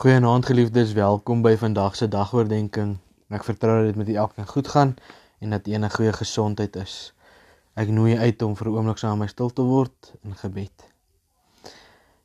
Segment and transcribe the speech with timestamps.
[0.00, 3.02] Goeienaand geliefdes, welkom by vandag se dagoordenkings.
[3.36, 4.94] Ek vertrou dat dit met u elkeen goed gaan
[5.44, 7.12] en dat u in 'n goeie gesondheid is.
[7.76, 10.86] Ek nooi uit om vir 'n oomblik saam met my stil te word in gebed.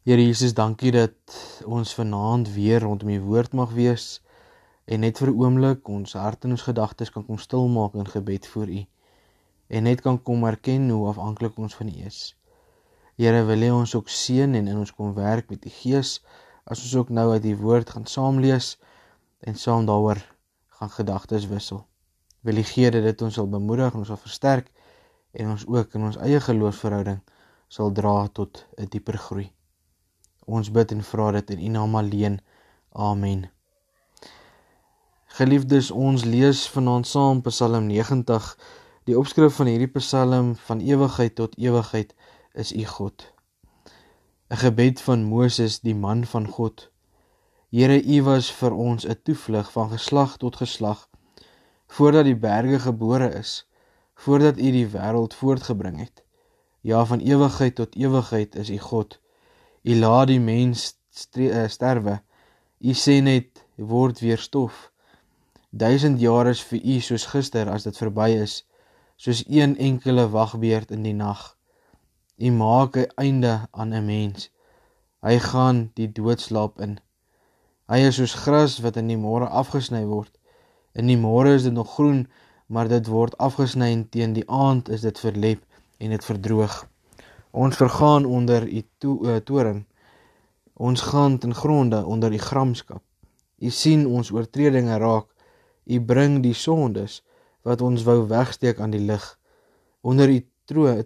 [0.04, 1.20] Here Jesus, dankie dat
[1.66, 4.22] ons vanaand weer rondom u woord mag wees
[4.86, 8.08] en net vir 'n oomblik ons hart en ons gedagtes kan kom stil maak in
[8.08, 8.86] gebed voor u
[9.68, 12.36] en net kan kom erken hoe afhanklik ons van u is.
[13.18, 16.22] Here, wil U ons ook seën en in ons kom werk met u Gees
[16.66, 18.76] as ons ook nou uit die woord gaan saam lees
[19.46, 20.22] en saam daaroor
[20.80, 21.86] gaan gedagtes wissel.
[22.42, 24.72] Wil gee dat dit ons sal bemoedig en ons sal versterk
[25.32, 27.22] en ons ook in ons eie geloofsverhouding
[27.68, 29.52] sal dra tot 'n dieper groei.
[30.46, 32.40] Ons bid en vra dit in U naam alleen.
[32.92, 33.50] Amen.
[35.26, 38.58] Geliefdes, ons lees vanaand saam Psalm 90.
[39.04, 42.16] Die opskrif van hierdie Psalm van ewigheid tot ewigheid
[42.54, 43.35] is U God.
[44.48, 46.92] 'n gebed van Moses, die man van God.
[47.70, 51.10] Here, U was vir ons 'n toevlug van geslag tot geslag
[51.88, 53.68] voordat die berge gebore is,
[54.14, 56.24] voordat U die wêreld voortgebring het.
[56.82, 59.20] Ja, van ewigheid tot ewigheid is U God.
[59.82, 60.98] U laat die mens
[61.32, 62.22] eh, sterwe.
[62.80, 64.92] U sê net word weer stof.
[65.70, 68.66] Duisend jaar is vir U soos gister as dit verby is,
[69.16, 71.55] soos een enkele wagbeerd in die nag.
[72.38, 74.52] U maak 'n einde aan 'n mens.
[75.22, 77.00] Hy gaan die doodslaap in.
[77.88, 80.34] Hy is soos gras wat in die môre afgesny word.
[81.00, 82.28] In die môre is dit nog groen,
[82.68, 85.64] maar dit word afgesny en teen die aand is dit verlep
[85.98, 86.76] en dit verdroog.
[87.52, 89.86] Ons vergaan onder u to uh, toring.
[90.74, 93.04] Ons gaan ten gronde onder u gramskap.
[93.58, 95.28] U sien ons oortredinge raak.
[95.86, 97.24] U bring die sondes
[97.62, 99.40] wat ons wou wegsteek aan die lig.
[100.02, 100.48] Onder u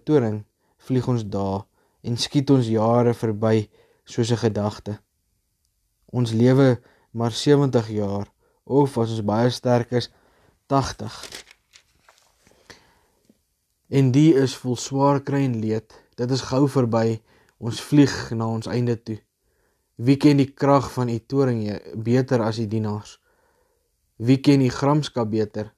[0.04, 0.44] toring
[0.90, 1.62] vlieg ons dae
[2.06, 3.68] en skiet ons jare verby
[4.04, 4.98] soos 'n gedagte.
[6.12, 6.80] Ons lewe
[7.12, 8.26] maar 70 jaar
[8.64, 10.10] of as ons baie sterk is
[10.66, 11.14] 80.
[13.88, 15.94] En die is vol swaar kry en leed.
[16.14, 17.20] Dit is gou verby.
[17.58, 19.18] Ons vlieg na ons einde toe.
[19.96, 23.18] Wie ken die krag van u toring beter as die dienaars?
[24.16, 25.72] Wie ken die gramskap beter?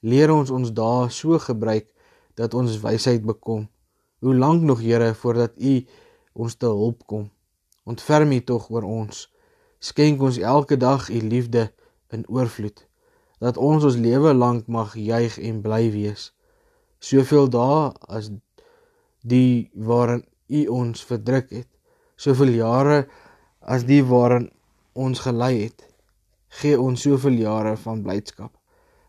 [0.00, 1.86] Leer ons ons dae so gebruik
[2.34, 3.68] dat ons wysheid bekom.
[4.20, 5.86] Hoe lank nog, Here, voordat U
[6.32, 7.30] ons te hulp kom?
[7.88, 9.22] Ontferm U tog oor ons.
[9.78, 11.70] Skenk ons elke dag U liefde
[12.12, 12.82] in oorvloed,
[13.40, 16.26] dat ons ons lewe lank mag juig en bly wees.
[17.00, 18.28] Soveel dae as
[19.24, 21.70] die waarin U ons verdruk het,
[22.20, 23.00] soveel jare
[23.64, 24.50] as die waarin
[24.92, 25.88] ons gelei het.
[26.60, 28.52] Gee ons soveel jare van blydskap.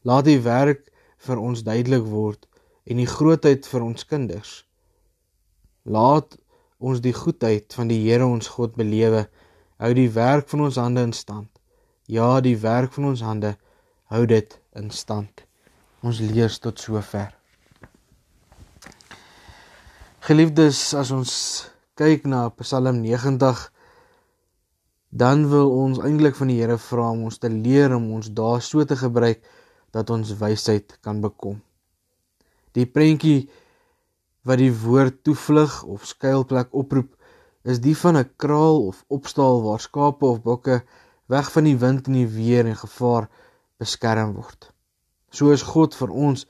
[0.07, 0.88] Laat U werk
[1.28, 2.47] vir ons duidelik word
[2.88, 4.61] en die grootheid vir ons kinders.
[5.83, 6.37] Laat
[6.79, 9.27] ons die goedheid van die Here ons God belewe.
[9.81, 11.49] Hou die werk van ons hande in stand.
[12.07, 13.55] Ja, die werk van ons hande
[14.11, 15.45] hou dit in stand.
[16.01, 17.31] Ons lees tot sover.
[20.21, 21.33] Geliefdes, as ons
[21.97, 23.69] kyk na Psalm 90
[25.11, 28.61] dan wil ons eintlik van die Here vra om ons te leer om ons dae
[28.63, 29.43] so te gebruik
[29.91, 31.59] dat ons wysheid kan bekom.
[32.71, 33.49] Die prentjie
[34.47, 37.13] wat die woord toevlug of skuilplek oproep,
[37.63, 40.81] is die van 'n kraal of opstal waar skape of bokke
[41.25, 43.29] weg van die wind en die weer en gevaar
[43.78, 44.72] beskerm word.
[45.29, 46.47] So is God vir ons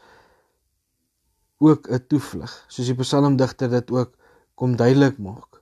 [1.60, 4.16] ook 'n toevlug, soos die psalmdigter dit ook
[4.56, 5.62] kom duidelik maak.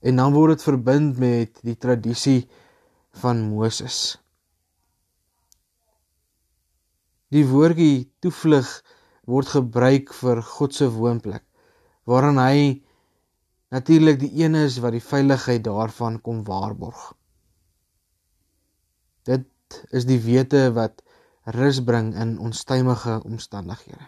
[0.00, 2.48] En dan word dit verbind met die tradisie
[3.10, 4.18] van Moses.
[7.28, 8.68] Die woordjie toevlug
[9.26, 11.44] word gebruik vir God se woonplek
[12.06, 12.58] waarin hy
[13.74, 17.12] natuurlik die een is wat die veiligheid daarvan kom waarborg.
[19.26, 21.02] Dit is die wete wat
[21.56, 24.06] rus bring in onstuimige omstandighede.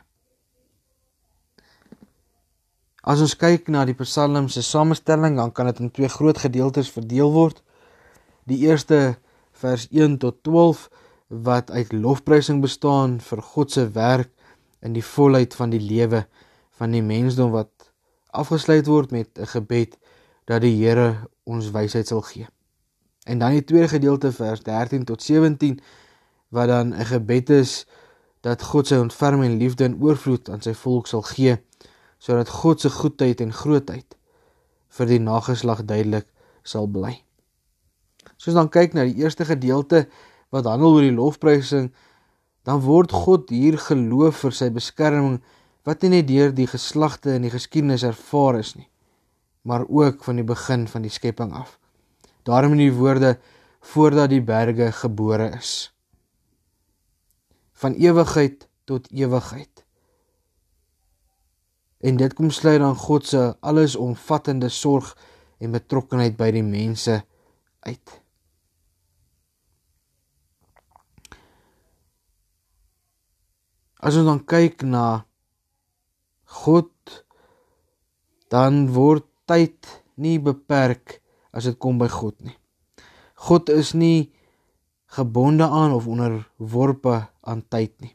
[3.03, 6.91] As ons kyk na die Psalms se samestelling, dan kan dit in twee groot gedeeltes
[6.93, 7.63] verdeel word.
[8.47, 9.19] Die eerste
[9.59, 10.89] vers 1 tot 12
[11.29, 14.31] wat uit lofprysing bestaan vir God se werk
[14.81, 16.27] in die volheid van die lewe
[16.79, 17.91] van die mensdom wat
[18.31, 19.99] afgesluit word met 'n gebed
[20.45, 22.47] dat die Here ons wysheid sal gee.
[23.25, 25.81] En dan die tweede gedeelte vers 13 tot 17
[26.49, 27.87] wat dan 'n gebed is
[28.41, 31.59] dat God sy ontferming en liefde in oorvloed aan sy volk sal gee
[32.19, 34.17] sodat God se goedheid en grootheid
[34.89, 36.27] vir die nageslag duidelik
[36.63, 37.23] sal bly.
[38.37, 40.09] Soos dan kyk na die eerste gedeelte
[40.51, 41.93] wat handel oor die lofprysing
[42.69, 45.39] dan word God hier geloof vir sy beskerming
[45.89, 48.91] wat nie net deur die geslagte in die geskiedenis ervaar is nie,
[49.65, 51.79] maar ook van die begin van die skepping af.
[52.45, 53.39] Daarom in die woorde
[53.81, 55.89] voordat die berge gebore is.
[57.73, 59.85] Van ewigheid tot ewigheid.
[62.05, 65.15] En dit kom sluit dan God se allesomvattende sorg
[65.59, 67.23] en betrokkenheid by die mense
[67.89, 68.19] uit.
[73.99, 75.25] As ons dan kyk na
[76.65, 76.93] God
[78.53, 79.87] dan word tyd
[80.17, 81.19] nie beperk
[81.53, 82.57] as dit kom by God nie.
[83.49, 84.31] God is nie
[85.15, 88.15] gebonde aan of onderworpe aan tyd nie.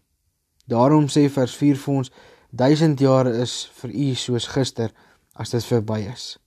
[0.70, 2.12] Daarom sê vers 4 vir ons
[2.54, 4.94] 1000 jaar is vir u soos gister
[5.34, 6.38] as dit verby is.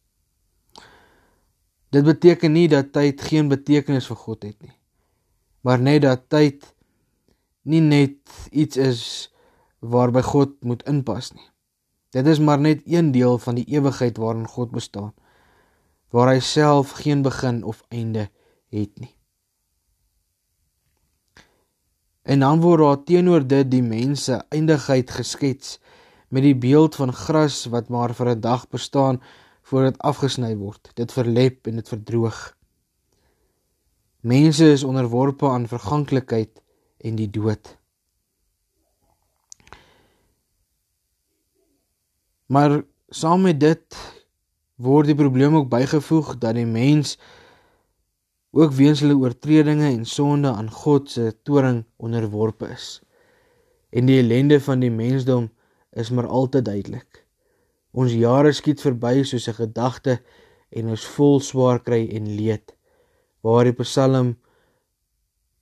[1.91, 4.75] Dit beteken nie dat tyd geen betekenis vir God het nie.
[5.67, 6.67] Maar net dat tyd
[7.67, 8.19] nie net
[8.51, 9.03] iets is
[9.83, 11.47] waarby God moet inpas nie.
[12.15, 15.13] Dit is maar net een deel van die ewigheid waarin God bestaan,
[16.15, 18.29] waar hy self geen begin of einde
[18.73, 19.13] het nie.
[22.23, 25.77] En dan word daar teenoor dit die mense eindigheid geskets
[26.29, 29.21] met die beeld van gras wat maar vir 'n dag bestaan
[29.63, 30.91] voordat afgesny word.
[30.95, 32.57] Dit verlep en dit verdroog.
[34.21, 36.63] Mense is onderworpe aan verganklikheid
[36.99, 37.77] en die dood.
[42.47, 43.97] Maar saam met dit
[44.77, 47.17] word die probleem ook bygevoeg dat die mens
[48.57, 53.01] ook weens hulle oortredinge en sonde aan God se toring onderworpe is.
[53.91, 55.51] En die ellende van die mensdom
[55.91, 57.25] is maar al te duidelik.
[57.97, 60.21] Ons jare skiet verby soos 'n gedagte
[60.71, 62.77] en ons vol swaar kry en leed.
[63.41, 64.37] Waar die Psalm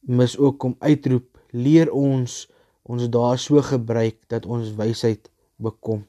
[0.06, 2.44] mis ook kom uitroep, leer ons
[2.84, 6.02] ons dae so gebruik dat ons wysheid bekom.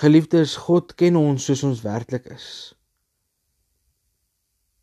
[0.00, 2.48] Geliefdes, God ken ons soos ons werklik is.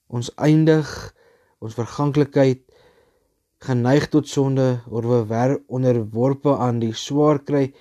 [0.08, 0.88] Ons eindig
[1.60, 2.62] ons verganklikheid
[3.66, 7.72] geneig tot sonde oor we onderworpe aan die swaar kry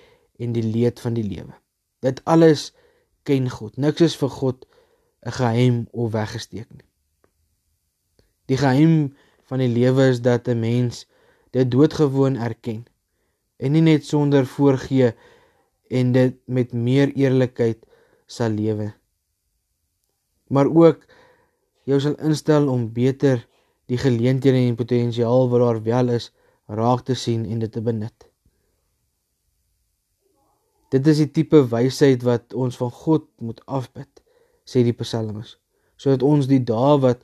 [0.40, 1.52] en die leed van die lewe.
[2.00, 2.72] Dit alles
[3.28, 3.76] ken God.
[3.76, 4.64] Niks is vir God
[5.26, 6.86] 'n geheim of weggesteek nie.
[8.46, 9.16] Die geheim
[9.50, 11.06] van die lewe is dat 'n mens
[11.50, 12.84] dit doodgewoon erken
[13.56, 15.14] en nie net sonder voorgee
[15.88, 17.86] en dit met meer eerlikheid
[18.26, 18.92] sal lewe.
[20.46, 21.06] Maar ook
[21.82, 23.46] jou sal instel om beter
[23.86, 26.32] die geleenthede en potensiaal wat daar wel is
[26.66, 28.30] raak te sien en dit te benut.
[30.90, 34.15] Dit is die tipe wysheid wat ons van God moet afbid,
[34.66, 35.56] sê die psalmis,
[35.96, 37.22] sodat ons die dae wat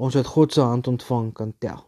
[0.00, 1.82] ons uit God se hand ontvang kan tel.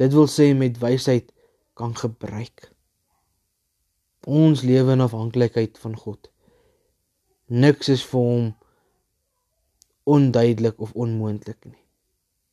[0.00, 1.30] Dit wil sê met wysheid
[1.78, 2.70] kan gebruik.
[4.26, 6.30] Ons lewe in afhanklikheid van God.
[7.46, 8.50] Niks is vir hom
[10.08, 11.78] onduidelik of onmoontlik nie.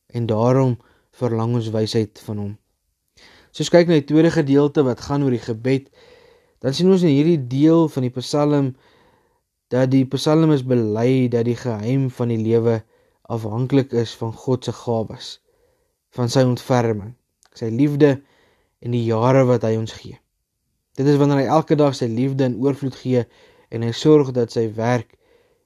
[0.06, 0.76] En daarom
[1.10, 2.52] verlang ons wysheid van hom.
[3.50, 5.88] So kyk na die tweede gedeelte wat gaan oor die gebed.
[6.62, 8.74] Dan sien ons in hierdie deel van die Psalm
[9.70, 12.80] dat die Psalmis bely dat die geheim van die lewe
[13.30, 15.28] afhanklik is van God se gawes,
[16.16, 17.14] van sy ontferming,
[17.54, 18.16] sy liefde
[18.82, 20.18] en die jare wat hy ons gee.
[20.98, 23.22] Dit is wanneer hy elke dag sy liefde in oorvloed gee
[23.70, 25.14] en hy sorg dat sy werk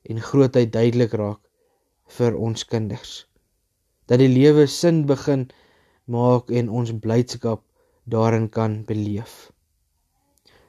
[0.04, 1.40] en grootheid duidelik raak
[2.18, 3.24] vir ons kinders.
[4.04, 5.48] Dat die lewe sin begin
[6.04, 7.64] maak en ons blydskap
[8.04, 9.48] daarin kan beleef.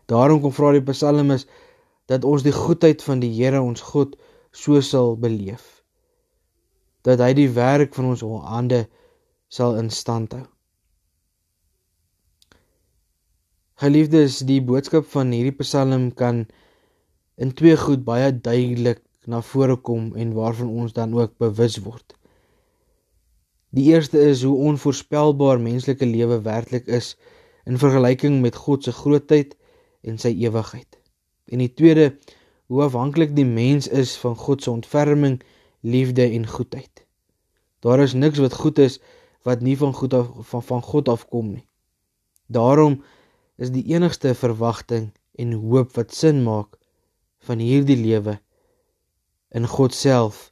[0.07, 1.49] Daarom kom vra die psalmis
[2.11, 4.15] dat ons die goedheid van die Here ons God
[4.51, 5.81] so sal beleef.
[7.05, 8.85] Dat hy die werk van ons hande
[9.47, 10.45] sal in stand hou.
[13.75, 16.45] Geliefdes, die boodskap van hierdie Psalm kan
[17.35, 22.15] in twee goed baie duidelik na vore kom en waarvan ons dan ook bewus word.
[23.75, 27.17] Die eerste is hoe onvoorspelbaar menslike lewe werklik is
[27.67, 29.57] in vergelyking met God se grootheid
[30.07, 30.87] en sy ewigheid.
[31.45, 32.17] En die tweede,
[32.65, 35.41] hoe afhanklik die mens is van God se ontferming,
[35.79, 37.05] liefde en goedheid.
[37.79, 38.99] Daar is niks wat goed is
[39.45, 41.67] wat nie van God af van van God afkom nie.
[42.47, 43.03] Daarom
[43.55, 46.77] is die enigste verwagting en hoop wat sin maak
[47.45, 48.39] van hierdie lewe
[49.49, 50.49] in God self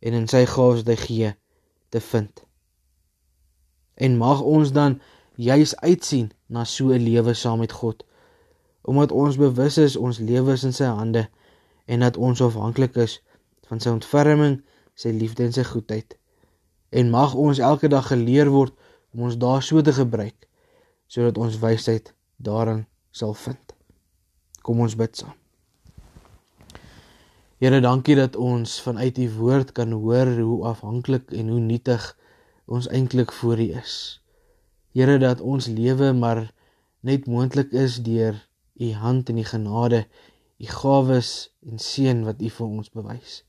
[0.00, 1.32] en in sy gawes wat hy gee
[1.92, 2.44] te vind.
[4.00, 5.00] En mag ons dan
[5.36, 8.04] juis uitsien na so 'n lewe saam met God
[8.82, 11.26] omdat ons bewus is ons lewe is in sy hande
[11.90, 13.18] en dat ons afhanklik is
[13.68, 14.60] van sy ontferming,
[14.94, 16.16] sy liefde en sy goedheid.
[16.90, 18.74] En mag ons elke dag geleer word
[19.14, 20.46] om ons daar so te gebruik
[21.10, 23.74] sodat ons wysheid daarin sal vind.
[24.62, 25.34] Kom ons bid saam.
[27.60, 32.06] Here, dankie dat ons vanuit u woord kan hoor hoe afhanklik en hoe nietig
[32.64, 33.96] ons eintlik voor u is.
[34.96, 36.46] Here, dat ons lewe maar
[37.04, 38.38] net moontlik is deur
[38.80, 40.06] u hand en u genade,
[40.58, 41.30] u gawes
[41.68, 43.40] en seën wat u vir ons bewys.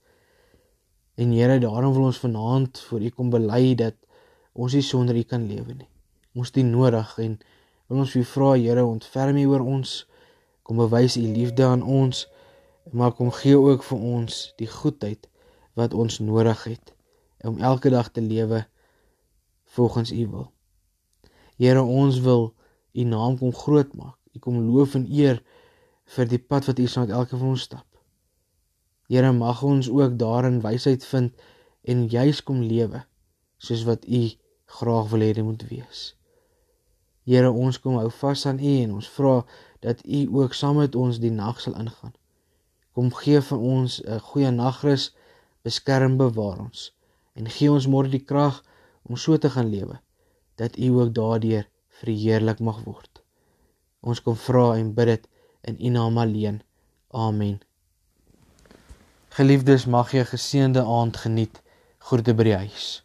[1.22, 3.96] En Here, daarom wil ons vanaand voor U kom bely dat
[4.54, 5.90] ons nie sonder U kan lewe nie.
[6.34, 7.36] Ons U nodig en
[7.92, 9.92] wil ons U vra, Here, ontferm U oor ons.
[10.64, 12.24] Kom bewys U liefde aan ons,
[12.92, 15.28] maar kom gee ook vir ons die goedheid
[15.78, 16.96] wat ons nodig het
[17.46, 18.64] om elke dag te lewe
[19.76, 20.48] volgens U wil.
[21.62, 22.54] Here, ons wil
[22.94, 24.21] U naam kom groot maak.
[24.36, 25.42] U kom loof en eer
[26.16, 27.88] vir die pad wat U saam met elke van ons stap.
[29.12, 31.44] Here mag ons ook daarin wysheid vind
[31.84, 33.04] en juis kom lewe
[33.58, 34.22] soos wat U
[34.78, 36.02] graag wil hê dit moet wees.
[37.28, 39.36] Here ons kom hou vas aan U en ons vra
[39.86, 42.16] dat U ook saam met ons die nag sal ingaan.
[42.96, 45.12] Kom gee vir ons 'n goeie nagrus,
[45.64, 46.92] beskerm bewaar ons
[47.36, 48.64] en gee ons môre die krag
[49.04, 50.00] om so te gaan lewe
[50.56, 51.68] dat U ook daardeur
[52.02, 53.11] verheerlik mag word.
[54.02, 55.28] Ons kom vra en bid dit
[55.70, 56.62] in U naam alleen.
[57.12, 57.60] Amen.
[59.30, 61.62] Geliefdes, mag jy 'n geseënde aand geniet.
[62.00, 63.04] Groete by die huis.